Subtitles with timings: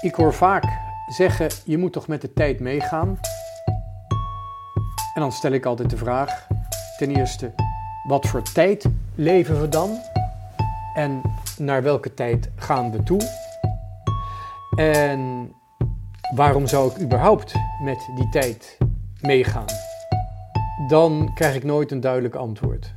[0.00, 0.64] Ik hoor vaak
[1.06, 3.18] zeggen: je moet toch met de tijd meegaan?
[5.14, 6.46] En dan stel ik altijd de vraag:
[6.98, 7.52] ten eerste,
[8.06, 8.84] wat voor tijd
[9.14, 9.98] leven we dan?
[10.94, 11.22] En
[11.58, 13.20] naar welke tijd gaan we toe?
[14.76, 15.52] En
[16.34, 18.78] waarom zou ik überhaupt met die tijd
[19.20, 19.66] meegaan?
[20.88, 22.94] Dan krijg ik nooit een duidelijk antwoord.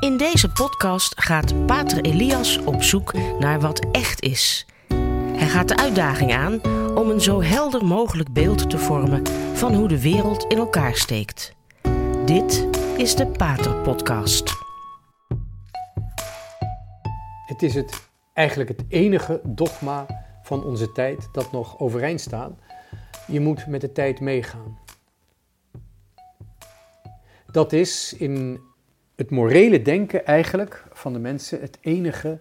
[0.00, 4.66] In deze podcast gaat Pater Elias op zoek naar wat echt is.
[5.32, 6.60] Hij gaat de uitdaging aan
[6.96, 11.54] om een zo helder mogelijk beeld te vormen van hoe de wereld in elkaar steekt.
[12.24, 14.52] Dit is de Pater Podcast.
[17.46, 20.06] Het is het, eigenlijk het enige dogma
[20.42, 22.52] van onze tijd dat nog overeind staat.
[23.26, 24.78] Je moet met de tijd meegaan.
[27.46, 28.60] Dat is in
[29.16, 32.40] het morele denken eigenlijk van de mensen het enige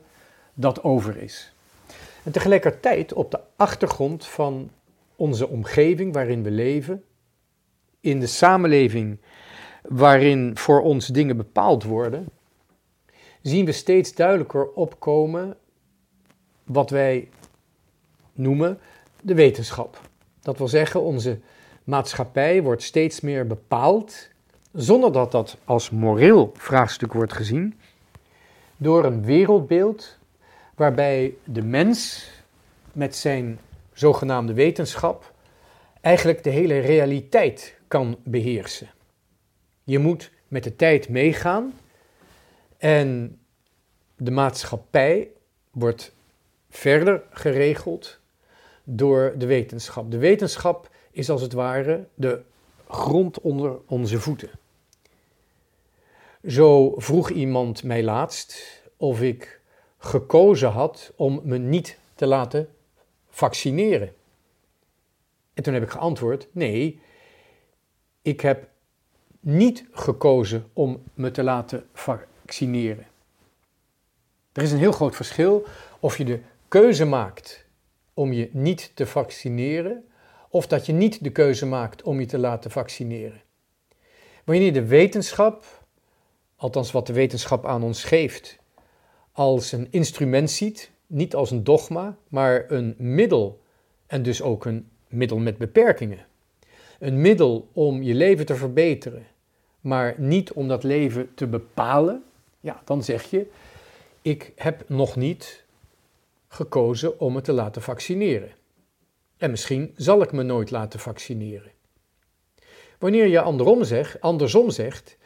[0.54, 1.54] dat over is.
[2.24, 4.70] En tegelijkertijd op de achtergrond van
[5.16, 7.04] onze omgeving waarin we leven,
[8.00, 9.20] in de samenleving
[9.82, 12.28] waarin voor ons dingen bepaald worden,
[13.42, 15.58] zien we steeds duidelijker opkomen
[16.64, 17.30] wat wij
[18.34, 18.80] noemen
[19.22, 20.02] de wetenschap.
[20.42, 21.40] Dat wil zeggen, onze
[21.84, 24.30] maatschappij wordt steeds meer bepaald,
[24.74, 27.80] zonder dat dat als moreel vraagstuk wordt gezien,
[28.78, 30.20] door een wereldbeeld
[30.82, 32.30] waarbij de mens
[32.92, 33.60] met zijn
[33.94, 35.34] zogenaamde wetenschap
[36.02, 38.90] eigenlijk de hele realiteit kan beheersen.
[39.84, 41.74] Je moet met de tijd meegaan
[42.78, 43.40] en
[44.18, 45.28] de maatschappij
[45.72, 46.16] wordt
[46.70, 48.20] verder geregeld
[48.84, 50.12] door de wetenschap.
[50.12, 52.42] De wetenschap is als het ware de
[52.88, 54.50] grond onder onze voeten.
[56.48, 59.61] Zo vroeg iemand mij laatst of ik
[60.02, 62.70] gekozen had om me niet te laten
[63.30, 64.14] vaccineren.
[65.54, 67.02] En toen heb ik geantwoord: nee,
[68.22, 68.68] ik heb
[69.40, 73.08] niet gekozen om me te laten vaccineren.
[74.52, 75.66] Er is een heel groot verschil
[76.00, 77.66] of je de keuze maakt
[78.14, 80.06] om je niet te vaccineren
[80.50, 83.42] of dat je niet de keuze maakt om je te laten vaccineren.
[84.44, 85.86] Wanneer de wetenschap,
[86.56, 88.60] althans wat de wetenschap aan ons geeft,
[89.42, 93.62] als een instrument ziet, niet als een dogma, maar een middel
[94.08, 96.26] en dus ook een middel met beperkingen.
[97.00, 99.28] Een middel om je leven te verbeteren,
[99.80, 102.24] maar niet om dat leven te bepalen,
[102.60, 103.46] ja, dan zeg je:
[104.22, 105.64] Ik heb nog niet
[106.48, 108.52] gekozen om me te laten vaccineren.
[109.38, 111.72] En misschien zal ik me nooit laten vaccineren.
[113.00, 115.18] Wanneer je andersom zegt, andersom zegt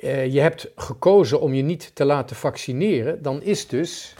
[0.00, 4.14] uh, je hebt gekozen om je niet te laten vaccineren, dan is dus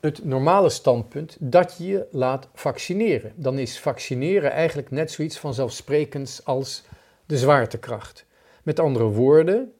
[0.00, 3.32] het normale standpunt dat je je laat vaccineren.
[3.36, 6.84] Dan is vaccineren eigenlijk net zoiets vanzelfsprekends als
[7.26, 8.26] de zwaartekracht.
[8.62, 9.72] Met andere woorden,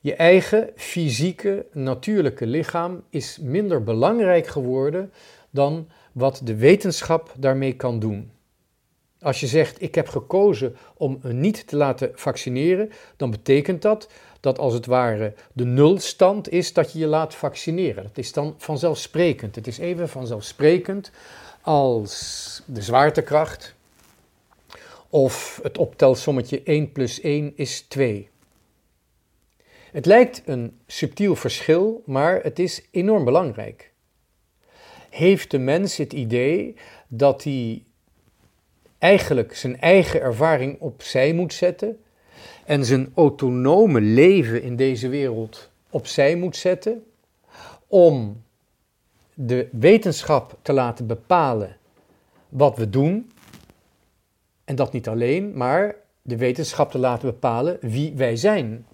[0.00, 5.12] je eigen fysieke, natuurlijke lichaam is minder belangrijk geworden
[5.50, 8.30] dan wat de wetenschap daarmee kan doen.
[9.24, 14.08] Als je zegt, ik heb gekozen om me niet te laten vaccineren, dan betekent dat
[14.40, 18.02] dat als het ware de nulstand is dat je je laat vaccineren.
[18.02, 19.54] Dat is dan vanzelfsprekend.
[19.54, 21.10] Het is even vanzelfsprekend
[21.60, 23.74] als de zwaartekracht
[25.08, 28.28] of het optelsommetje 1 plus 1 is 2.
[29.92, 33.92] Het lijkt een subtiel verschil, maar het is enorm belangrijk.
[35.10, 36.76] Heeft de mens het idee
[37.08, 37.84] dat hij
[39.04, 42.02] eigenlijk zijn eigen ervaring opzij moet zetten
[42.64, 47.04] en zijn autonome leven in deze wereld opzij moet zetten
[47.86, 48.42] om
[49.34, 51.76] de wetenschap te laten bepalen
[52.48, 53.32] wat we doen.
[54.64, 58.86] En dat niet alleen, maar de wetenschap te laten bepalen wie wij zijn.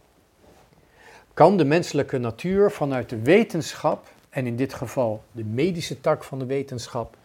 [1.34, 6.38] Kan de menselijke natuur vanuit de wetenschap, en in dit geval de medische tak van
[6.38, 7.16] de wetenschap,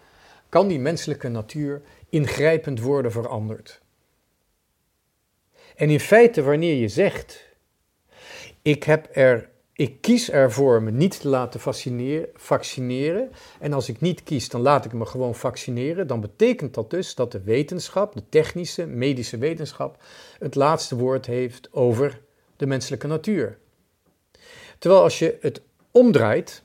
[0.50, 1.82] kan die menselijke natuur
[2.16, 3.82] ingrijpend worden veranderd?
[5.76, 7.50] En in feite, wanneer je zegt:
[8.62, 14.02] ik, heb er, ik kies ervoor me niet te laten vaccineren, vaccineren, en als ik
[14.02, 18.14] niet kies, dan laat ik me gewoon vaccineren, dan betekent dat dus dat de wetenschap,
[18.14, 20.04] de technische, medische wetenschap,
[20.40, 22.22] het laatste woord heeft over
[22.56, 23.58] de menselijke natuur.
[24.78, 26.64] Terwijl als je het omdraait,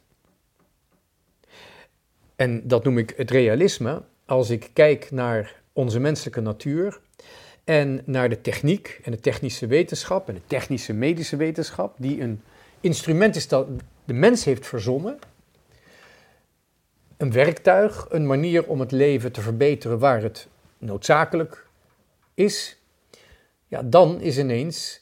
[2.36, 7.00] en dat noem ik het realisme, als ik kijk naar onze menselijke natuur,
[7.64, 12.42] en naar de techniek en de technische wetenschap en de technische medische wetenschap, die een
[12.80, 13.66] instrument is dat
[14.04, 15.18] de mens heeft verzonnen,
[17.16, 20.48] een werktuig, een manier om het leven te verbeteren waar het
[20.78, 21.66] noodzakelijk
[22.34, 22.78] is,
[23.66, 25.00] ja, dan is ineens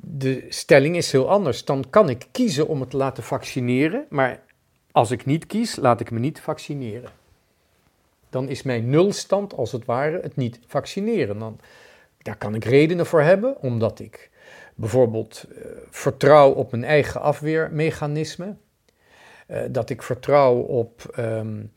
[0.00, 1.64] de stelling is heel anders.
[1.64, 4.42] Dan kan ik kiezen om het te laten vaccineren, maar
[4.92, 7.24] als ik niet kies, laat ik me niet vaccineren.
[8.36, 11.38] Dan is mijn nulstand als het ware het niet vaccineren.
[11.38, 11.60] Dan,
[12.22, 14.30] daar kan ik redenen voor hebben, omdat ik
[14.74, 18.56] bijvoorbeeld uh, vertrouw op mijn eigen afweermechanisme.
[19.48, 21.72] Uh, dat ik vertrouw op um,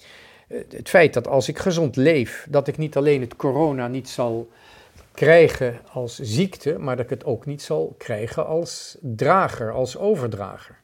[0.48, 4.50] het feit dat als ik gezond leef, dat ik niet alleen het corona niet zal
[5.14, 10.82] krijgen als ziekte, maar dat ik het ook niet zal krijgen als drager, als overdrager.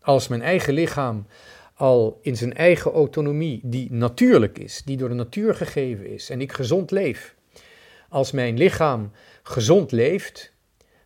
[0.00, 1.26] Als mijn eigen lichaam
[1.76, 6.40] al in zijn eigen autonomie, die natuurlijk is, die door de natuur gegeven is, en
[6.40, 7.34] ik gezond leef,
[8.08, 9.10] als mijn lichaam
[9.42, 10.52] gezond leeft,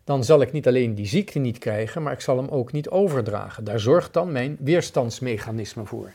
[0.03, 2.89] dan zal ik niet alleen die ziekte niet krijgen, maar ik zal hem ook niet
[2.89, 3.63] overdragen.
[3.63, 6.11] Daar zorgt dan mijn weerstandsmechanisme voor.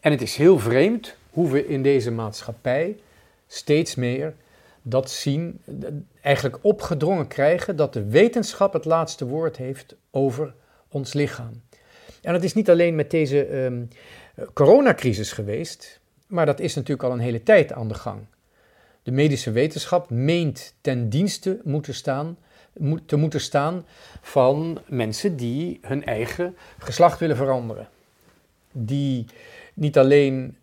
[0.00, 2.96] En het is heel vreemd hoe we in deze maatschappij
[3.46, 4.34] steeds meer
[4.82, 5.60] dat zien,
[6.20, 10.54] eigenlijk opgedrongen krijgen dat de wetenschap het laatste woord heeft over
[10.88, 11.62] ons lichaam.
[12.28, 13.88] En dat is niet alleen met deze um,
[14.52, 18.20] coronacrisis geweest, maar dat is natuurlijk al een hele tijd aan de gang.
[19.02, 22.38] De medische wetenschap meent ten dienste moeten staan,
[23.06, 23.86] te moeten staan
[24.20, 27.88] van mensen die hun eigen geslacht willen veranderen.
[28.72, 29.26] Die
[29.74, 30.56] niet alleen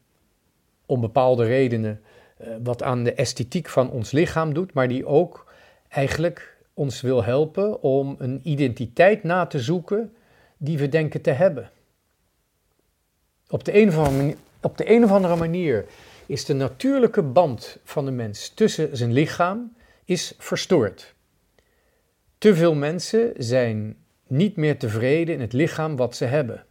[0.86, 2.02] om bepaalde redenen
[2.42, 5.52] uh, wat aan de esthetiek van ons lichaam doet, maar die ook
[5.90, 10.12] eigenlijk ons wil helpen om een identiteit na te zoeken
[10.58, 11.72] die we denken te hebben.
[13.50, 15.86] Op de een of andere manier, op de
[16.26, 19.76] is de natuurlijke band van de mens tussen zijn lichaam
[20.06, 21.14] is verstoord.
[22.38, 23.96] Te veel mensen zijn
[24.28, 26.66] niet meer tevreden in het lichaam wat ze hebben.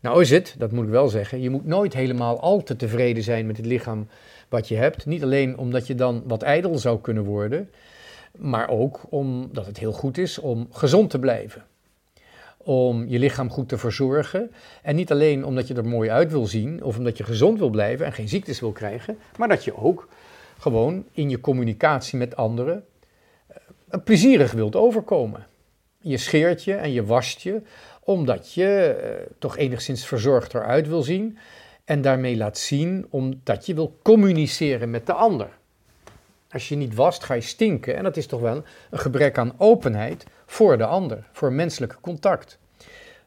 [0.00, 3.22] Nou is het, dat moet ik wel zeggen, je moet nooit helemaal al te tevreden
[3.22, 4.08] zijn met het lichaam
[4.48, 5.06] wat je hebt.
[5.06, 7.70] Niet alleen omdat je dan wat ijdel zou kunnen worden,
[8.36, 11.64] maar ook omdat het heel goed is om gezond te blijven.
[12.66, 14.50] Om je lichaam goed te verzorgen.
[14.82, 17.70] En niet alleen omdat je er mooi uit wil zien of omdat je gezond wil
[17.70, 20.08] blijven en geen ziektes wil krijgen, maar dat je ook
[20.58, 22.84] gewoon in je communicatie met anderen
[23.50, 25.46] uh, plezierig wilt overkomen.
[25.98, 27.62] Je scheert je en je wast je
[28.00, 31.38] omdat je uh, toch enigszins verzorgd eruit wil zien
[31.84, 35.48] en daarmee laat zien omdat je wil communiceren met de ander.
[36.50, 39.54] Als je niet wast, ga je stinken en dat is toch wel een gebrek aan
[39.56, 42.58] openheid voor de ander, voor menselijk contact.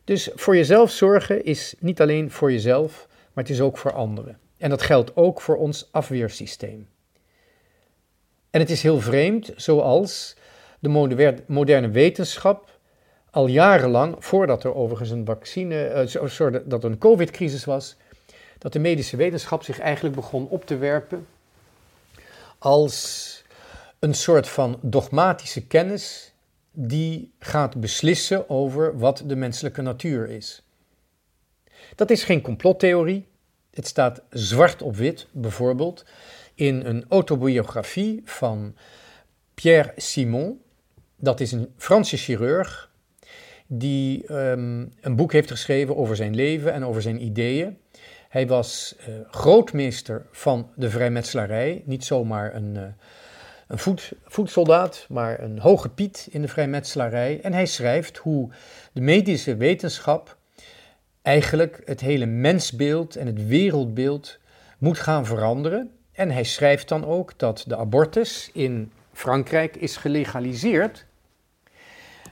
[0.04, 4.40] Dus voor jezelf zorgen is niet alleen voor jezelf, maar het is ook voor anderen.
[4.58, 6.88] En dat geldt ook voor ons afweersysteem.
[8.50, 10.36] En het is heel vreemd, zoals
[10.80, 12.78] de moderne wetenschap
[13.32, 16.08] al jarenlang, voordat er overigens een vaccine,
[16.40, 17.96] uh, dat er een COVID-crisis was,
[18.58, 21.28] dat de medische wetenschap zich eigenlijk begon op te werpen
[22.58, 23.44] als
[24.00, 26.29] een soort van dogmatische kennis
[26.82, 30.64] die gaat beslissen over wat de menselijke natuur is.
[31.96, 33.28] Dat is geen complottheorie.
[33.74, 36.06] Het staat zwart op wit, bijvoorbeeld
[36.56, 38.76] in een autobiografie van
[39.54, 40.62] Pierre Simon.
[41.16, 42.92] Dat is een Franse chirurg
[43.68, 47.78] die um, een boek heeft geschreven over zijn leven en over zijn ideeën.
[48.30, 52.84] Hij was uh, grootmeester van de vrijmetselarij, niet zomaar een, uh,
[53.70, 57.40] een voet, voetsoldaat, maar een hoge piet in de vrijmetselarij.
[57.42, 58.50] En hij schrijft hoe
[58.92, 60.38] de medische wetenschap
[61.22, 64.40] eigenlijk het hele mensbeeld en het wereldbeeld
[64.78, 65.92] moet gaan veranderen.
[66.12, 71.06] En hij schrijft dan ook dat de abortus in Frankrijk is gelegaliseerd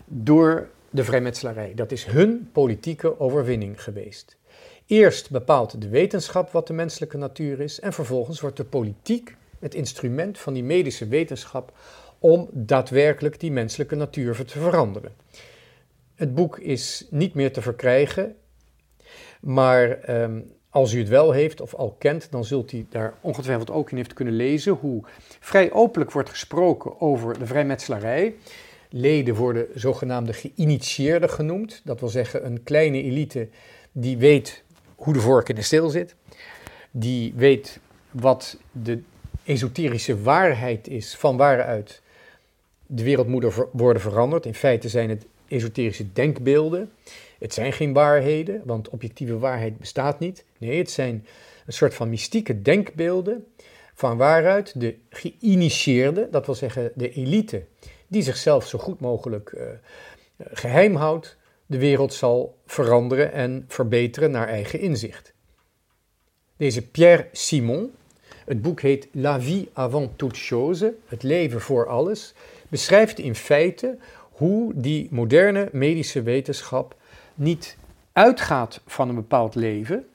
[0.06, 1.74] door de vrijmetselarij.
[1.76, 4.38] Dat is hun politieke overwinning geweest.
[4.86, 9.76] Eerst bepaalt de wetenschap wat de menselijke natuur is en vervolgens wordt de politiek het
[9.76, 11.78] instrument van die medische wetenschap
[12.20, 15.16] om daadwerkelijk die menselijke natuur te veranderen.
[16.16, 18.36] Het boek is niet meer te verkrijgen,
[19.40, 23.72] maar um, als u het wel heeft of al kent, dan zult u daar ongetwijfeld
[23.72, 25.04] ook in heeft kunnen lezen hoe
[25.40, 28.36] vrij openlijk wordt gesproken over de vrijmetselarij.
[28.90, 33.50] Leden worden zogenaamde geïnitieerden genoemd, dat wil zeggen een kleine elite
[33.92, 34.64] die weet
[34.96, 36.16] hoe de vork in de steel zit.
[36.92, 37.80] Die weet
[38.12, 39.02] wat de
[39.48, 42.02] esoterische waarheid is van waaruit
[42.86, 44.46] de wereld moet worden veranderd.
[44.46, 46.92] In feite zijn het esoterische denkbeelden.
[47.40, 50.44] Het zijn geen waarheden, want objectieve waarheid bestaat niet.
[50.58, 51.26] Nee, het zijn
[51.66, 53.46] een soort van mystieke denkbeelden
[53.94, 57.64] van waaruit de geïnitieerde, dat wil zeggen de elite,
[58.08, 59.62] die zichzelf zo goed mogelijk uh,
[60.38, 65.34] geheim houdt, de wereld zal veranderen en verbeteren naar eigen inzicht.
[66.58, 67.92] Deze Pierre Simon,
[68.48, 72.34] het boek heet La vie avant toute chose, het leven voor alles,
[72.68, 73.98] beschrijft in feite
[74.32, 76.96] hoe die moderne medische wetenschap
[77.36, 77.78] niet
[78.12, 80.08] uitgaat van een bepaald leven,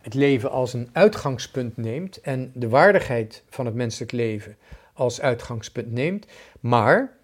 [0.00, 4.56] het leven als een uitgangspunt neemt en de waardigheid van het menselijk leven
[4.92, 6.26] als uitgangspunt neemt,
[6.60, 7.16] maar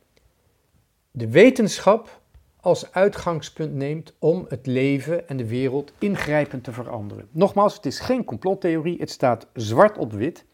[1.11, 2.19] de wetenschap
[2.60, 7.28] als uitgangspunt neemt om het leven en de wereld ingrijpend te veranderen.
[7.30, 10.44] Nogmaals, het is geen complottheorie, het staat zwart op wit.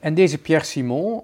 [0.00, 1.22] En deze Pierre Simon,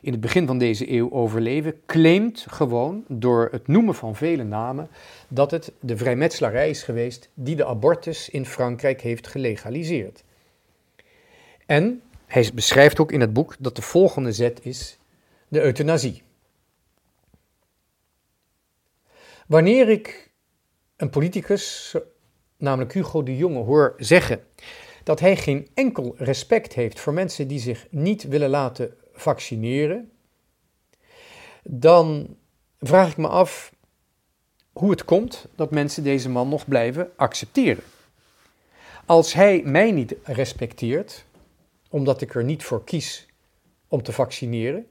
[0.00, 4.88] in het begin van deze eeuw overleven, claimt gewoon door het noemen van vele namen
[5.28, 10.24] dat het de vrijmetselarij is geweest die de abortus in Frankrijk heeft gelegaliseerd.
[11.66, 14.98] En hij beschrijft ook in het boek dat de volgende zet is
[15.48, 16.22] de euthanasie.
[19.48, 20.30] Wanneer ik
[20.96, 21.94] een politicus,
[22.56, 24.44] namelijk Hugo de Jonge, hoor zeggen
[25.04, 30.10] dat hij geen enkel respect heeft voor mensen die zich niet willen laten vaccineren,
[31.62, 32.36] dan
[32.80, 33.72] vraag ik me af
[34.72, 37.84] hoe het komt dat mensen deze man nog blijven accepteren.
[39.06, 41.24] Als hij mij niet respecteert,
[41.88, 43.26] omdat ik er niet voor kies
[43.88, 44.86] om te vaccineren,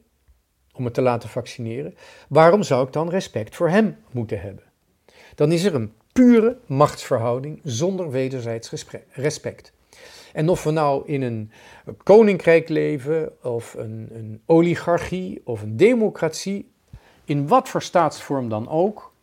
[0.78, 1.96] om me te laten vaccineren,
[2.30, 4.64] waarom zou ik dan respect voor hem moeten hebben?
[5.36, 9.74] Dan is er een pure machtsverhouding zonder wederzijds respect.
[10.34, 11.52] En of we nou in een
[12.04, 16.72] koninkrijk leven, of een, een oligarchie, of een democratie,
[17.26, 19.14] in wat voor staatsvorm dan ook,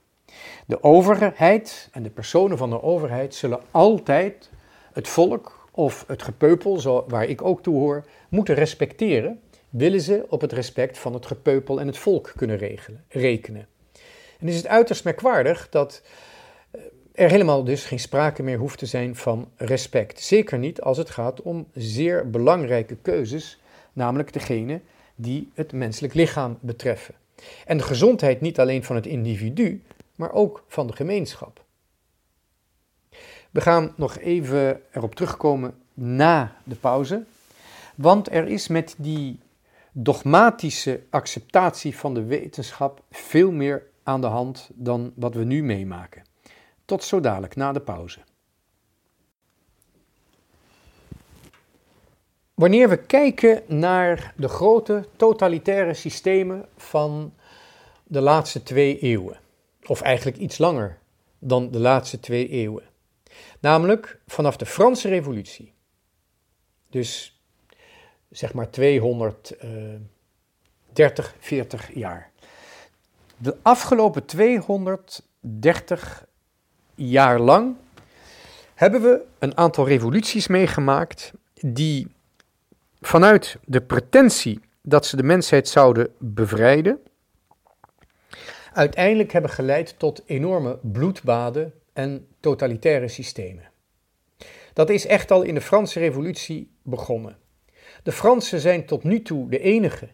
[0.66, 4.50] de overheid en de personen van de overheid zullen altijd
[4.92, 9.40] het volk of het gepeupel, waar ik ook toe hoor, moeten respecteren,
[9.76, 13.66] willen ze op het respect van het gepeupel en het volk kunnen regelen, rekenen.
[14.38, 16.02] En is het uiterst merkwaardig dat
[16.70, 16.80] eh,
[17.12, 20.20] er helemaal dus geen sprake meer hoeft te zijn van respect.
[20.20, 23.60] Zeker niet als het gaat om zeer belangrijke keuzes,
[23.92, 24.80] namelijk degene
[25.14, 27.14] die het menselijk lichaam betreffen.
[27.66, 29.82] En de gezondheid niet alleen van het individu,
[30.14, 31.64] maar ook van de gemeenschap.
[33.50, 37.24] We gaan nog even erop terugkomen na de pauze,
[37.94, 39.42] want er is met die
[39.96, 46.22] dogmatische acceptatie van de wetenschap veel meer aan de hand dan wat we nu meemaken.
[46.84, 48.20] Tot zo dadelijk na de pauze.
[52.54, 57.34] Wanneer we kijken naar de grote totalitaire systemen van
[58.04, 59.40] de laatste twee eeuwen,
[59.86, 60.98] of eigenlijk iets langer
[61.38, 62.84] dan de laatste twee eeuwen,
[63.60, 65.72] namelijk vanaf de Franse Revolutie,
[66.90, 67.33] dus
[68.36, 72.30] zeg maar 230, 40 eh, jaar.
[73.36, 76.26] De afgelopen 230
[76.94, 77.76] jaar lang
[78.74, 82.08] hebben we een aantal revoluties meegemaakt die
[83.00, 86.98] vanuit de pretentie dat ze de mensheid zouden bevrijden,
[88.72, 93.70] uiteindelijk hebben geleid tot enorme bloedbaden en totalitaire systemen.
[94.72, 97.42] Dat is echt al in de Franse Revolutie begonnen.
[98.04, 100.08] De Fransen zijn tot nu toe de enige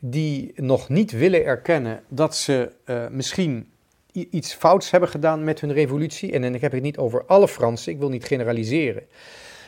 [0.00, 3.70] die nog niet willen erkennen dat ze uh, misschien
[4.12, 6.32] iets fouts hebben gedaan met hun revolutie.
[6.32, 9.02] En heb ik het niet over alle Fransen, ik wil niet generaliseren.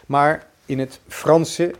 [0.06, 1.74] Maar in het Franse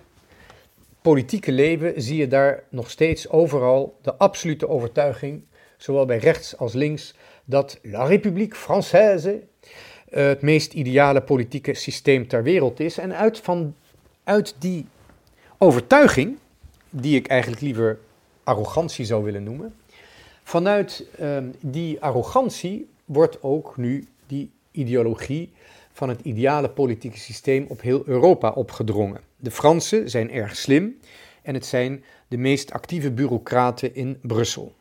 [1.02, 5.42] politieke leven zie je daar nog steeds overal de absolute overtuiging,
[5.76, 7.14] zowel bij rechts als links,
[7.44, 9.30] dat La République Française
[10.10, 12.98] het meest ideale politieke systeem ter wereld is.
[12.98, 13.74] En uit, van,
[14.24, 14.86] uit die
[15.58, 16.38] overtuiging,
[16.90, 17.98] die ik eigenlijk liever
[18.44, 19.74] arrogantie zou willen noemen,
[20.42, 25.52] vanuit ehm, die arrogantie wordt ook nu die ideologie
[25.92, 29.20] van het ideale politieke systeem op heel Europa opgedrongen.
[29.36, 30.98] De Fransen zijn erg slim
[31.42, 34.74] en het zijn de meest actieve bureaucraten in Brussel.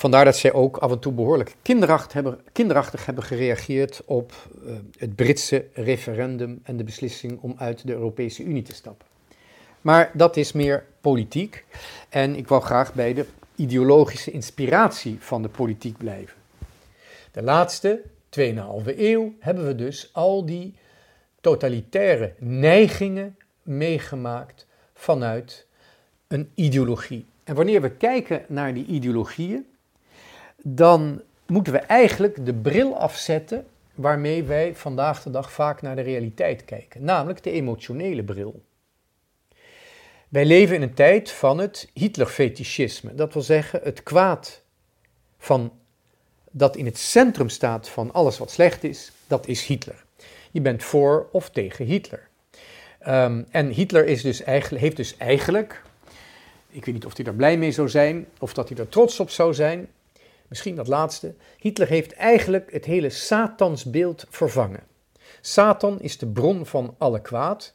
[0.00, 4.32] Vandaar dat zij ook af en toe behoorlijk kinderachtig hebben, kinderachtig hebben gereageerd op
[4.64, 9.06] uh, het Britse referendum en de beslissing om uit de Europese Unie te stappen.
[9.80, 11.64] Maar dat is meer politiek
[12.08, 16.36] en ik wou graag bij de ideologische inspiratie van de politiek blijven.
[17.32, 18.02] De laatste
[18.38, 18.44] 2,5
[18.96, 20.74] eeuw hebben we dus al die
[21.40, 25.66] totalitaire neigingen meegemaakt vanuit
[26.28, 27.26] een ideologie.
[27.44, 29.66] En wanneer we kijken naar die ideologieën,
[30.62, 36.02] dan moeten we eigenlijk de bril afzetten waarmee wij vandaag de dag vaak naar de
[36.02, 38.62] realiteit kijken, namelijk de emotionele bril.
[40.28, 44.62] Wij leven in een tijd van het Hitlerfetischisme, dat wil zeggen het kwaad
[45.38, 45.72] van
[46.50, 50.04] dat in het centrum staat van alles wat slecht is, dat is Hitler.
[50.50, 52.28] Je bent voor of tegen Hitler.
[52.98, 55.82] Ehm, en Hitler is dus eigenlijk, heeft dus eigenlijk,
[56.68, 59.20] ik weet niet of hij daar blij mee zou zijn, of dat hij er trots
[59.20, 59.88] op zou zijn,
[60.48, 64.82] misschien dat laatste, Hitler heeft eigenlijk het hele Satansbeeld vervangen.
[65.40, 67.74] Satan is de bron van alle kwaad.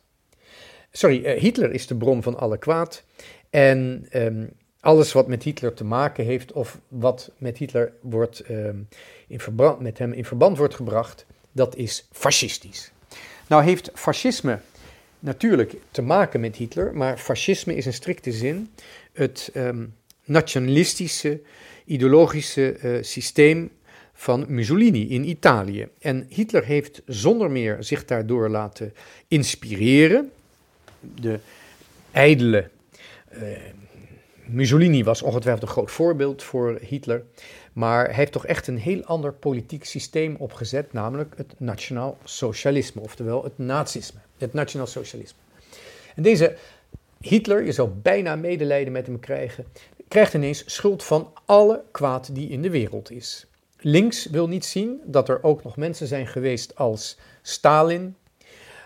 [0.91, 3.03] Sorry, uh, Hitler is de bron van alle kwaad.
[3.49, 8.87] En um, alles wat met Hitler te maken heeft of wat met Hitler wordt, um,
[9.27, 12.91] in verband, met hem in verband wordt gebracht, dat is fascistisch.
[13.47, 14.59] Nou heeft fascisme
[15.19, 18.69] natuurlijk te maken met Hitler, maar fascisme is in strikte zin
[19.13, 21.41] het um, nationalistische,
[21.85, 23.71] ideologische uh, systeem
[24.13, 25.87] van Mussolini in Italië.
[25.99, 28.93] En Hitler heeft zonder meer zich daardoor laten
[29.27, 30.31] inspireren.
[30.99, 31.39] De
[32.11, 32.69] ijdele
[33.33, 33.41] uh,
[34.45, 37.23] Mussolini was ongetwijfeld een groot voorbeeld voor Hitler.
[37.73, 43.01] Maar hij heeft toch echt een heel ander politiek systeem opgezet, namelijk het nationaal socialisme,
[43.01, 45.39] oftewel het nazisme, het nationaal socialisme.
[46.15, 46.55] En deze
[47.19, 49.65] Hitler, je zou bijna medelijden met hem krijgen,
[50.13, 53.45] krijgt ineens schuld van alle kwaad die in de wereld is.
[53.79, 58.15] Links wil niet zien dat er ook nog mensen zijn geweest als Stalin,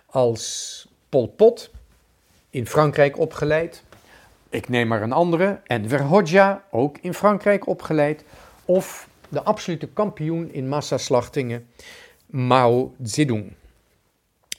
[0.05, 1.72] als Pol Pot,
[2.50, 3.84] in Frankrijk opgeleid.
[4.50, 8.24] Ik neem maar een andere, Enver Hoxha, ook in Frankrijk opgeleid.
[8.65, 11.67] Of de absolute kampioen in massaslachtingen,
[12.25, 13.53] Mao Zedong,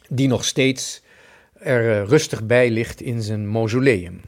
[0.09, 1.03] die nog steeds
[1.53, 4.21] er eh, rustig bij ligt in zijn mausoleum.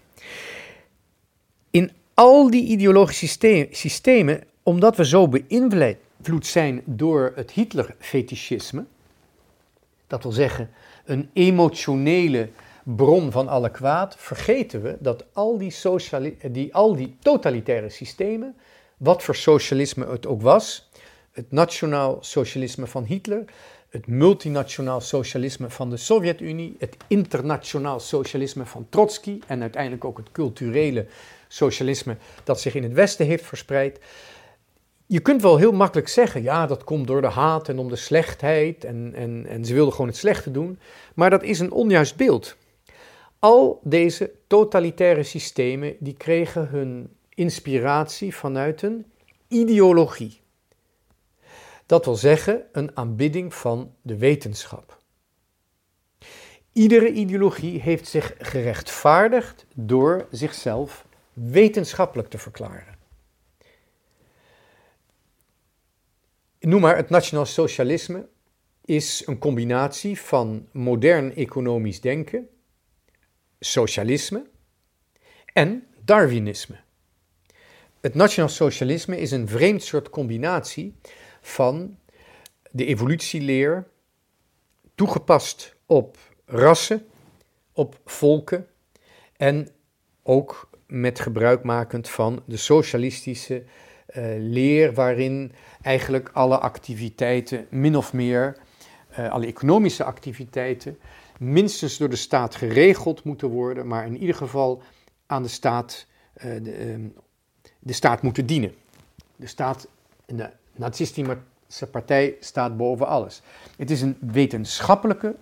[2.21, 8.85] Al die ideologische systemen omdat we zo beïnvloed zijn door het Hitler-fetischisme,
[10.07, 10.71] dat wil zeggen
[11.05, 12.49] een emotionele
[12.83, 15.75] bron van alle kwaad, vergeten we dat al die,
[16.51, 18.57] die, al die totalitaire systemen,
[18.97, 20.91] wat voor socialisme het ook was,
[21.33, 23.45] het nationaal socialisme van Hitler,
[23.91, 30.33] het multinationaal socialisme van de Sovjet-Unie, het internationaal socialisme van Trotsky en uiteindelijk ook het
[30.33, 31.07] culturele
[31.49, 34.01] socialisme dat zich in het Westen heeft verspreid,
[35.07, 37.97] je kunt wel heel makkelijk zeggen, ja, dat komt door de haat en om de
[37.97, 40.79] slechtheid en, en, en ze wilden gewoon het slechte doen,
[41.15, 42.57] maar dat is een onjuist beeld.
[43.39, 49.05] Al deze totalitaire systemen die kregen hun inspiratie vanuit een
[49.49, 50.41] ideologie.
[51.91, 55.03] Dat wil zeggen een aanbidding van de wetenschap.
[56.73, 62.99] Iedere ideologie heeft zich gerechtvaardigd door zichzelf wetenschappelijk te verklaren.
[66.61, 68.29] Noem maar, het nationaal socialisme
[68.85, 72.49] is een combinatie van modern economisch denken,
[73.61, 74.47] socialisme
[75.53, 76.77] en Darwinisme.
[78.01, 80.95] Het nationaal socialisme is een vreemd soort combinatie
[81.41, 81.99] van
[82.71, 83.87] de evolutieleer,
[84.95, 87.07] toegepast op rassen,
[87.73, 88.67] op volken
[89.37, 89.69] en
[90.23, 93.65] ook met gebruikmakend van de socialistische
[94.17, 98.57] uh, leer waarin eigenlijk alle activiteiten min of meer,
[99.19, 100.99] uh, alle economische activiteiten,
[101.39, 104.83] minstens door de staat geregeld moeten worden, maar in ieder geval
[105.27, 107.09] aan de staat, uh, de, ehm,
[107.79, 108.75] de, staat moeten dienen.
[109.37, 109.89] De staat,
[110.27, 113.43] de nazistische partij staat boven alles.
[113.77, 115.35] Het is een wetenschappelijke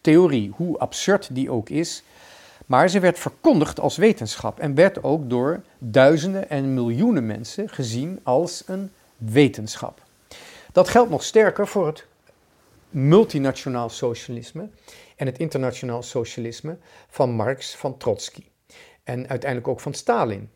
[0.00, 2.02] theorie, hoe absurd die ook is,
[2.66, 8.20] maar ze werd verkondigd als wetenschap en werd ook door duizenden en miljoenen mensen gezien
[8.22, 10.02] als een wetenschap.
[10.72, 12.06] Dat geldt nog sterker voor het
[12.90, 14.68] multinationaal socialisme
[15.16, 16.76] en het internationaal socialisme
[17.08, 18.44] van Marx, van Trotsky
[19.04, 20.50] en uiteindelijk ook van Stalin.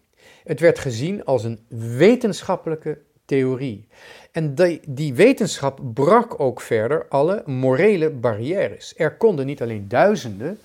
[0.45, 1.65] Het werd gezien als een
[1.97, 3.89] wetenschappelijke theorie.
[4.33, 8.95] En die, die, wetenschap brak ook verder alle morele barrières.
[8.97, 10.59] Er konden niet alleen duizenden,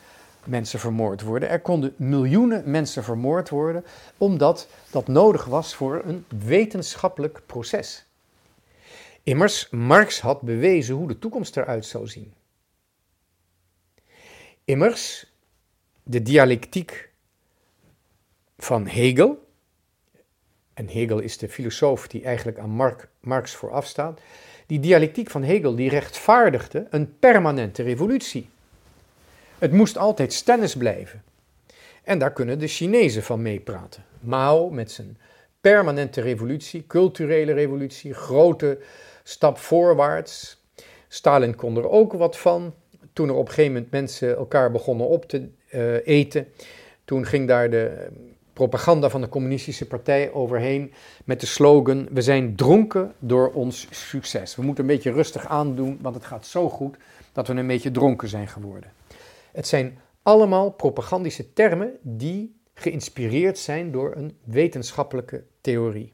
[0.43, 1.49] mensen vermoord worden.
[1.49, 3.85] Er konden miljoenen mensen vermoord worden,
[4.17, 8.05] omdat dat nodig was voor een wetenschappelijk proces.
[9.23, 12.33] Immers, Marx had bewezen hoe de toekomst eruit zou zien.
[14.63, 15.31] Immers,
[16.03, 17.09] de dialectiek
[18.57, 19.44] van Hegel,
[20.75, 24.19] en Hegel is de filosoof die eigenlijk aan Marx vooraf staat,
[24.65, 28.49] die dialectiek van Hegel die rechtvaardigde een permanente revolutie.
[29.57, 31.23] Het moest altijd stennis blijven.
[32.03, 34.03] En daar kunnen de Chinezen van meepraten.
[34.19, 35.17] Mao met zijn
[35.61, 38.77] permanente revolutie, culturele revolutie, grote
[39.23, 40.63] stap voorwaarts.
[41.07, 42.73] Stalin kon er ook wat van.
[43.13, 46.47] Toen er op een gegeven moment mensen elkaar begonnen op te uh, eten,
[47.05, 48.07] toen ging daar de
[48.55, 50.93] propaganda van de communistische partij overheen
[51.25, 54.55] met de slogan: We zijn dronken door ons succes.
[54.55, 56.97] We moeten een beetje rustig aandoen, want het gaat zo goed
[57.31, 58.91] dat we een beetje dronken zijn geworden.
[59.51, 66.13] Het zijn allemaal propagandische termen die geïnspireerd zijn door een wetenschappelijke theorie.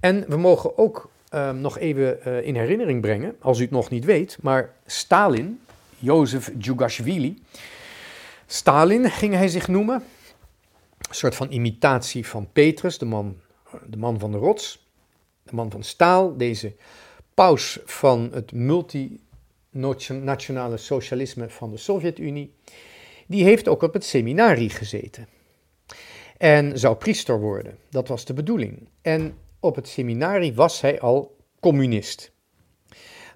[0.00, 3.90] En we mogen ook ehm, nog even uh, in herinnering brengen, als u het nog
[3.90, 5.60] niet weet, maar Stalin,
[5.98, 7.42] Jozef Djugashvili,
[8.46, 10.02] Stalin ging hij zich noemen,
[11.10, 13.40] soort van imitatie van Petrus, de man,
[13.86, 14.88] de man van de rots,
[15.42, 16.74] de man van staal, deze
[17.34, 18.52] paus van het
[19.70, 22.54] multinationale socialisme van de Sovjet-Unie,
[23.26, 25.28] die heeft ook op het seminarie gezeten.
[26.36, 28.88] En zou priester worden, dat was de bedoeling.
[29.02, 32.32] En op het seminarie was hij al communist.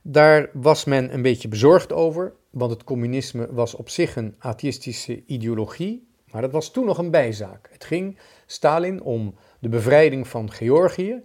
[0.02, 5.22] Daar was men een beetje bezorgd over, want het communisme was op zich een atheïstische
[5.26, 7.68] ideologie, maar dat was toen nog een bijzaak.
[7.72, 11.22] Het ging Stalin om de bevrijding van Georgië,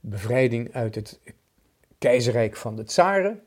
[0.00, 1.20] bevrijding uit het
[1.98, 3.42] keizerrijk van de tsaren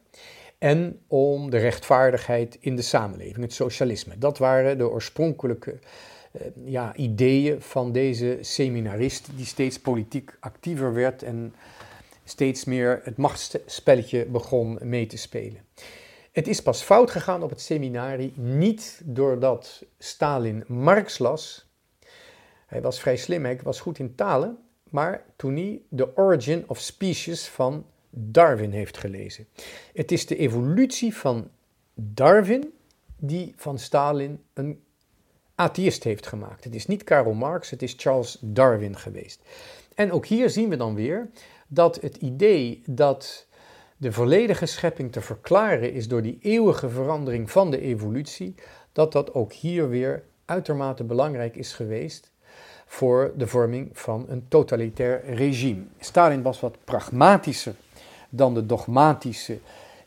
[0.58, 4.18] en om de rechtvaardigheid in de samenleving, het socialisme.
[4.18, 5.80] Dat waren de oorspronkelijke
[6.32, 11.54] uh, ja, ideeën van deze seminarist die steeds politiek actiever werd en
[12.24, 15.62] steeds meer het machtsspelletje begon mee te spelen.
[16.34, 21.69] Het is pas fout gegaan op het seminarie, niet doordat Stalin Marx las.
[22.65, 24.58] Hij was vrij slim, hij was goed in talen,
[24.89, 29.48] maar toen hij The Origin of Species van Darwin heeft gelezen.
[29.93, 31.50] Het is de evolutie van
[31.93, 32.74] Darwin
[33.17, 34.84] die van Stalin een
[35.56, 36.63] atheïst heeft gemaakt.
[36.63, 39.41] Het is niet Karl Marx, het is Charles Darwin geweest.
[39.96, 41.30] En ook hier zien we dan weer
[41.67, 43.48] dat het idee dat
[44.04, 48.56] de volledige schepping te verklaren is door die eeuwige verandering van de evolutie,
[48.92, 52.32] dat dat ook hier weer uitermate belangrijk is geweest
[52.86, 55.84] voor de vorming van een totalitair regime.
[56.00, 57.76] Stalin was wat pragmatischer
[58.30, 59.58] dan de dogmatische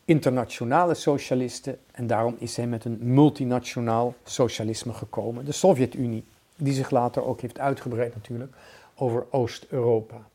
[0.05, 6.89] internationale socialisten en daarom is hij met een multinationaal socialisme gekomen, de Sovjet-Unie, die zich
[6.89, 8.55] later ook heeft uitgebreid natuurlijk
[8.95, 10.27] over Oost-Europa.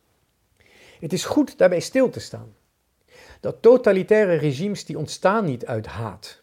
[1.01, 2.61] Het is goed daarbij stil te staan
[3.43, 6.43] dat totalitaire regimes die ontstaan niet uit haat.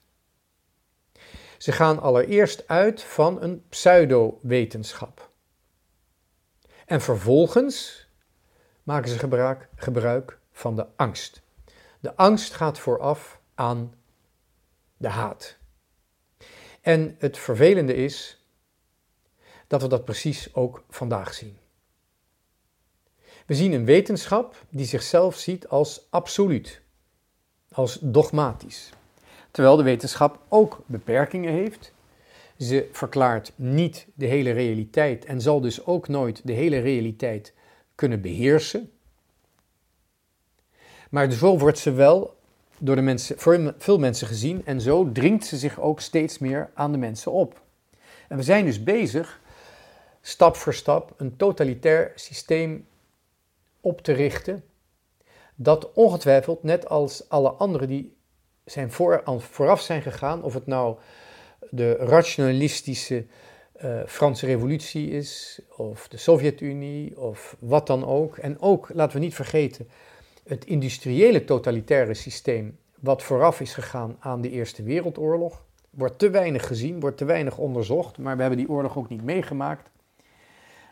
[1.57, 5.29] Ze gaan allereerst uit van een pseudo-wetenschap.
[6.85, 8.07] En vervolgens
[8.83, 11.41] maken ze gebruik, gebruik van de angst.
[11.99, 13.93] De angst gaat vooraf aan
[14.97, 15.57] de haat.
[16.81, 18.45] En het vervelende is
[19.67, 21.57] dat we dat precies ook vandaag zien.
[23.45, 26.81] We zien een wetenschap die zichzelf ziet als absoluut
[27.79, 28.89] als dogmatisch.
[29.51, 31.93] Terwijl de wetenschap ook beperkingen heeft.
[32.57, 37.53] Ze verklaart niet de hele realiteit en zal dus ook nooit de hele realiteit
[37.95, 38.91] kunnen beheersen.
[41.09, 42.37] Maar zo wordt ze wel
[42.77, 46.69] door de mensen, voor veel mensen gezien en zo dringt ze zich ook steeds meer
[46.73, 47.61] aan de mensen op.
[48.27, 49.39] En we zijn dus bezig,
[50.21, 52.87] stap voor stap, een totalitair systeem
[53.81, 54.63] op te richten
[55.61, 58.17] dat ongetwijfeld, net als alle anderen die
[58.65, 60.97] zijn voor, vooraf zijn gegaan, of het nou
[61.69, 63.25] de rationalistische
[63.83, 68.37] uh, Franse revolutie is, of de Sovjet-Unie, of wat dan ook.
[68.37, 69.89] En ook, laten we niet vergeten,
[70.47, 76.67] het industriële totalitaire systeem, wat vooraf is gegaan aan de Eerste Wereldoorlog, wordt te weinig
[76.67, 79.89] gezien, wordt te weinig onderzocht, maar we hebben die oorlog ook niet meegemaakt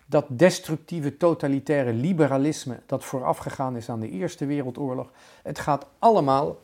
[0.09, 5.11] dat destructieve totalitaire liberalisme dat voorafgegaan is aan de Eerste Wereldoorlog,
[5.43, 6.59] het gaat allemaal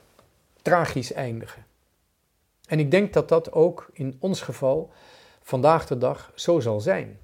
[0.62, 1.65] tragisch eindigen.
[2.67, 4.91] En ik denk dat dat ook in ons geval
[5.41, 7.19] vandaag de dag zo zal zijn.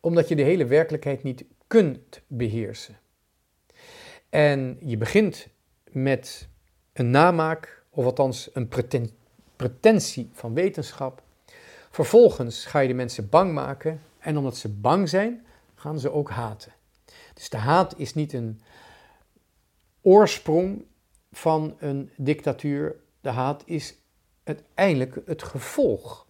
[0.00, 2.98] Omdat je de hele werkelijkheid niet kunt beheersen.
[4.28, 5.48] En je begint
[5.90, 6.48] met
[6.92, 8.68] een namaak, of althans een
[9.56, 11.22] pretentie van wetenschap.
[11.90, 16.30] Vervolgens ga je de mensen bang maken en omdat ze bang zijn, gaan ze ook
[16.30, 16.72] haten.
[17.34, 18.60] Dus de haat is niet een
[20.00, 20.84] oorsprong
[21.32, 22.96] van een dictatuur.
[23.20, 23.94] De haat is
[24.44, 26.26] uiteindelijk het gevolg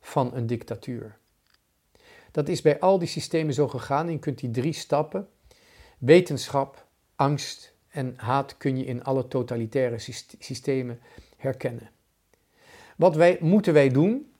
[0.00, 1.18] van een dictatuur.
[2.30, 4.06] Dat is bij al die systemen zo gegaan.
[4.06, 5.28] En je kunt die drie stappen,
[5.98, 9.98] wetenschap, angst en haat, kun je in alle totalitaire
[10.38, 11.00] systemen
[11.36, 11.90] herkennen.
[12.96, 14.32] Wat wij, moeten wij doen?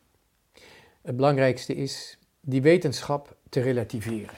[1.02, 4.34] Het belangrijkste is die wetenschap te relativeren.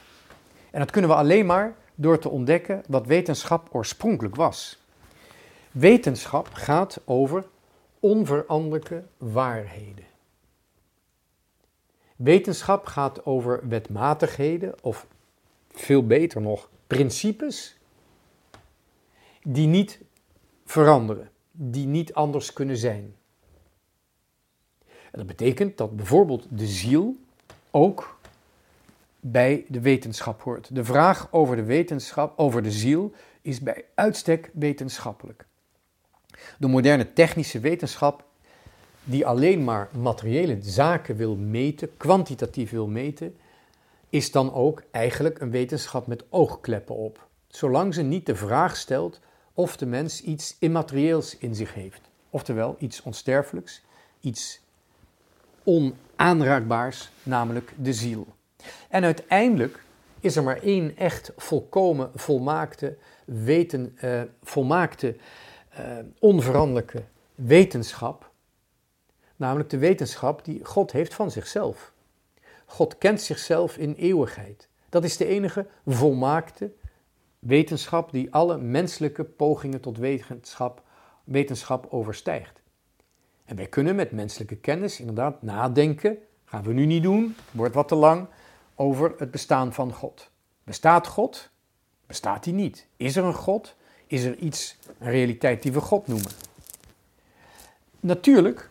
[0.71, 4.79] En dat kunnen we alleen maar door te ontdekken wat wetenschap oorspronkelijk was.
[5.71, 7.45] Wetenschap gaat over
[8.01, 10.05] onveranderlijke waarheden.
[12.17, 15.07] Wetenschap gaat over wetmatigheden, of
[15.69, 17.79] veel beter nog, principes,
[19.43, 20.01] die niet
[20.65, 23.15] veranderen, die niet anders kunnen zijn.
[24.87, 27.17] En dat betekent dat bijvoorbeeld de ziel
[27.71, 28.19] ook
[29.21, 30.75] bij de wetenschap hoort.
[30.75, 35.47] De vraag over de wetenschap, over de ziel, is bij uitstek wetenschappelijk.
[36.59, 38.25] De moderne technische wetenschap,
[39.05, 43.37] die alleen maar materiële zaken wil meten, kwantitatief wil meten,
[44.09, 47.29] is dan ook eigenlijk een wetenschap met oogkleppen op.
[47.49, 49.21] Zolang ze niet de vraag stelt
[49.55, 52.01] of de mens iets immaterieels in zich heeft.
[52.31, 53.83] Oftewel iets onsterfelijks,
[54.21, 54.61] iets
[56.21, 58.27] onaanraakbaars, namelijk de ziel.
[58.89, 59.83] En uiteindelijk
[60.21, 65.17] is er maar één echt volkomen, volmaakte, weten, uh, volmaakte,
[65.79, 67.03] uh, onveranderlijke
[67.35, 68.31] wetenschap.
[69.37, 71.93] Namelijk de wetenschap die God heeft van zichzelf.
[72.65, 74.69] God kent zichzelf in eeuwigheid.
[74.89, 76.71] Dat is de enige volmaakte
[77.39, 80.83] wetenschap die alle menselijke pogingen tot wetenschap,
[81.25, 82.60] wetenschap overstijgt.
[83.51, 87.89] En wij kunnen met menselijke kennis inderdaad nadenken, gaan we nu niet doen, wordt wat
[87.89, 88.27] te lang,
[88.75, 90.31] over het bestaan van God.
[90.65, 91.51] Bestaat God?
[92.07, 92.87] Bestaat hij niet?
[92.97, 93.77] Is er een God?
[94.07, 96.31] Is er iets, een realiteit die we God noemen?
[98.01, 98.69] Natuurlijk,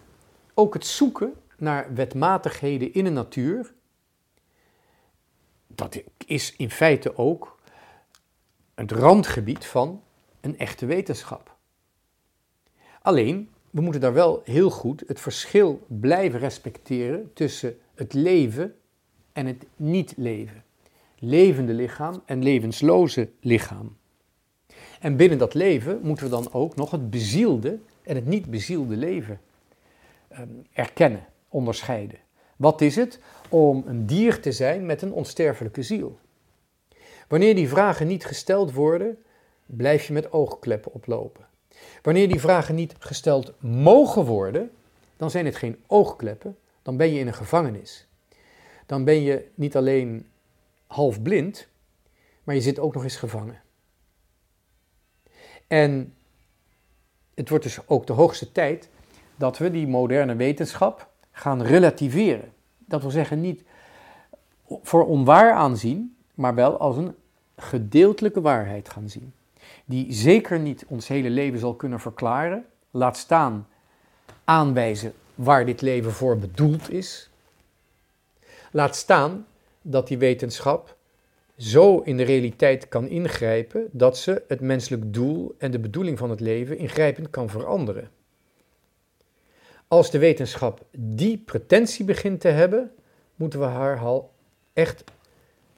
[0.53, 3.73] ook het zoeken naar wetmatigheden in de natuur,
[5.67, 7.59] dat is in feite ook
[8.75, 10.03] het randgebied van
[10.41, 11.55] een echte wetenschap.
[13.01, 18.75] Alleen, we moeten daar wel heel goed het verschil blijven respecteren tussen het leven
[19.33, 20.63] en het niet-leven.
[21.19, 23.97] Levende lichaam en levensloze lichaam.
[24.99, 28.95] En binnen dat leven moeten we dan ook nog het bezielde en het niet bezielde
[28.95, 29.39] leven
[30.31, 32.19] um, erkennen, onderscheiden.
[32.55, 36.19] Wat is het om een dier te zijn met een onsterfelijke ziel?
[37.27, 39.17] Wanneer die vragen niet gesteld worden,
[39.65, 41.48] blijf je met oogkleppen oplopen.
[42.01, 44.71] Wanneer die vragen niet gesteld mogen worden,
[45.17, 48.07] dan zijn het geen oogkleppen, dan ben je in een gevangenis.
[48.85, 50.29] Dan ben je niet alleen
[50.87, 51.67] half blind,
[52.43, 53.61] maar je zit ook nog eens gevangen.
[55.67, 56.13] En
[57.33, 58.89] het wordt dus ook de hoogste tijd
[59.35, 62.53] dat we die moderne wetenschap gaan relativeren.
[62.77, 63.63] Dat wil zeggen, niet
[64.67, 67.15] voor onwaar aanzien, maar wel als een
[67.55, 69.33] gedeeltelijke waarheid gaan zien.
[69.89, 73.67] Die zeker niet ons hele leven zal kunnen verklaren, laat staan
[74.43, 77.29] aanwijzen waar dit leven voor bedoeld is.
[78.71, 79.47] Laat staan
[79.81, 80.97] dat die wetenschap
[81.57, 86.29] zo in de realiteit kan ingrijpen dat ze het menselijk doel en de bedoeling van
[86.29, 88.09] het leven ingrijpend kan veranderen.
[89.87, 92.91] Als de wetenschap die pretentie begint te hebben,
[93.35, 94.31] moeten we haar al
[94.73, 95.03] echt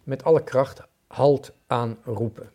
[0.03, 2.51] met alle kracht halt aan roepen.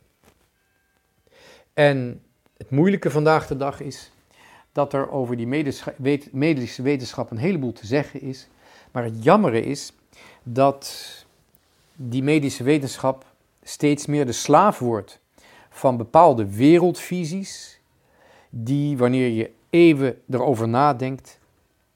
[1.76, 2.22] En
[2.56, 4.10] het moeilijke vandaag de dag is
[4.72, 5.46] dat er over die
[6.32, 8.48] medische wetenschap een heleboel te zeggen is.
[8.92, 9.92] Maar het jammere is
[10.42, 11.06] dat
[11.96, 13.24] die medische wetenschap
[13.62, 15.20] steeds meer de slaaf wordt
[15.70, 17.80] van bepaalde wereldvisies,
[18.50, 21.38] die wanneer je even erover nadenkt,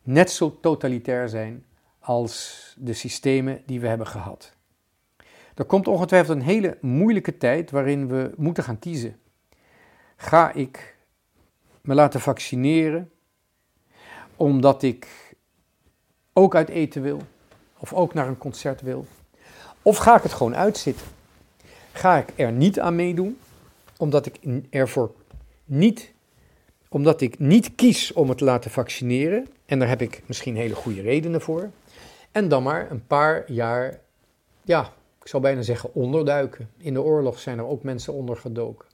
[0.03, 1.65] net zo totalitair zijn
[1.99, 4.53] als de systemen die we hebben gehad.
[5.55, 9.17] Er komt ongetwijfeld een hele moeilijke tijd waarin we moeten gaan kiezen.
[10.23, 10.97] Ga ik
[11.81, 13.11] me laten vaccineren
[14.37, 15.35] omdat ik
[16.33, 17.21] ook uit eten wil
[17.79, 19.07] of ook naar een concert wil?
[19.83, 21.07] Of ga ik het gewoon uitzitten?
[21.93, 23.39] Ga ik er niet aan meedoen
[23.97, 24.39] omdat ik
[24.71, 25.13] ervoor
[25.65, 26.13] niet
[26.89, 30.75] omdat ik niet kies om het te laten vaccineren, en daar heb ik misschien hele
[30.75, 31.71] goede redenen voor,
[32.33, 34.01] en dan maar een paar jaar,
[34.63, 36.71] ja, ik zou bijna zeggen onderduiken.
[36.77, 38.89] In de oorlog zijn er ook mensen ondergedoken.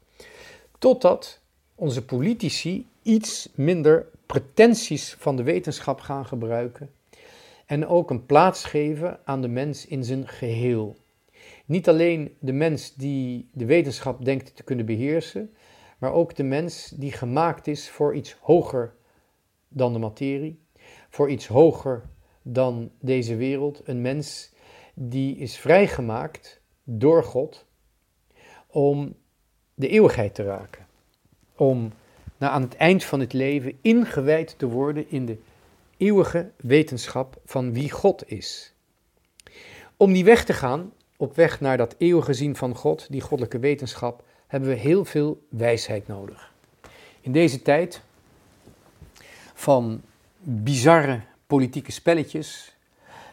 [0.87, 1.40] Totdat
[1.75, 6.90] onze politici iets minder pretenties van de wetenschap gaan gebruiken
[7.66, 10.96] en ook een plaats geven aan de mens in zijn geheel.
[11.64, 15.55] Niet alleen de mens die de wetenschap denkt te kunnen beheersen,
[15.99, 18.94] maar ook de mens die gemaakt is voor iets hoger
[19.68, 20.61] dan de materie,
[21.09, 22.09] voor iets hoger
[22.42, 23.81] dan deze wereld.
[23.85, 24.53] Een mens
[24.94, 27.66] die is vrijgemaakt door God
[28.66, 29.16] om
[29.77, 30.87] de eeuwigheid te raken.
[31.55, 31.93] Om
[32.37, 35.39] na aan het eind van het leven ingewijd te worden in de
[35.97, 38.73] eeuwige wetenschap van wie God is.
[39.97, 43.59] Om die weg te gaan, op weg naar dat eeuwige zien van God, die goddelijke
[43.59, 46.53] wetenschap, hebben we heel veel wijsheid nodig.
[47.21, 48.01] In deze tijd
[49.55, 50.03] van
[50.41, 52.77] bizarre politieke spelletjes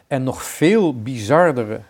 [0.08, 1.82] en nog veel bizardere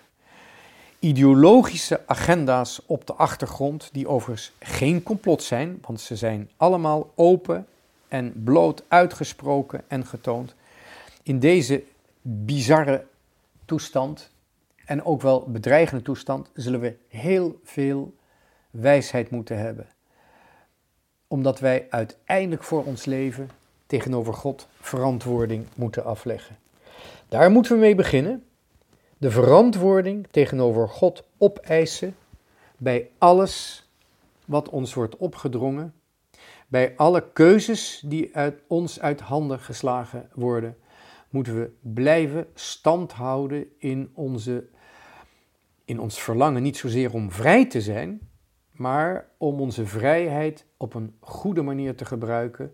[1.04, 7.68] ideologische agenda's op de achtergrond, die overigens geen complot zijn, want ze zijn allemaal open
[8.08, 10.56] en bloot uitgesproken en getoond.
[11.24, 11.84] In deze
[12.22, 13.06] bizarre
[13.66, 14.30] toestand
[14.86, 18.14] en ook wel bedreigende toestand zullen we heel veel
[18.70, 19.88] wijsheid moeten hebben.
[21.28, 23.50] Omdat wij uiteindelijk voor ons leven
[23.86, 26.58] tegenover God verantwoording moeten afleggen.
[27.30, 28.44] Daar moeten we mee beginnen.
[29.24, 32.16] De verantwoording tegenover God opeisen
[32.78, 33.86] bij alles
[34.46, 35.94] wat ons wordt opgedrongen,
[36.68, 40.78] bij alle keuzes die uit ons uit handen geslagen worden,
[41.30, 44.66] moeten we blijven standhouden in, onze,
[45.86, 48.30] in ons verlangen, niet zozeer om vrij te zijn,
[48.72, 52.74] maar om onze vrijheid op een goede manier te gebruiken,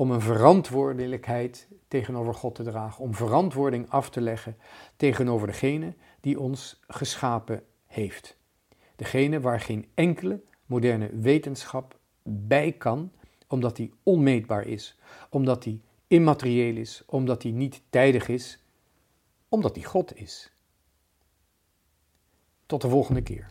[0.00, 4.56] om een verantwoordelijkheid tegenover God te dragen, om verantwoording af te leggen
[4.96, 8.36] tegenover degene die ons geschapen heeft.
[8.96, 13.12] Degene waar geen enkele moderne wetenschap bij kan,
[13.46, 14.98] omdat die onmeetbaar is,
[15.30, 18.64] omdat die immaterieel is, omdat die niet tijdig is,
[19.48, 20.52] omdat die God is.
[22.66, 23.50] Tot de volgende keer.